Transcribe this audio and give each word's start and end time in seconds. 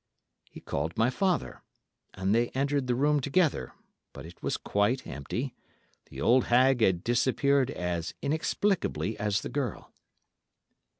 He 0.49 0.59
called 0.59 0.97
my 0.97 1.11
father, 1.11 1.61
and 2.15 2.33
they 2.33 2.49
entered 2.55 2.87
the 2.87 2.95
room 2.95 3.19
together; 3.19 3.73
but 4.13 4.25
it 4.25 4.41
was 4.41 4.57
quite 4.57 5.05
empty, 5.05 5.53
the 6.09 6.19
old 6.19 6.45
hag 6.45 6.81
had 6.81 7.03
disappeared 7.03 7.69
as 7.69 8.15
inexplicably 8.19 9.15
as 9.19 9.41
the 9.41 9.49
girl. 9.49 9.93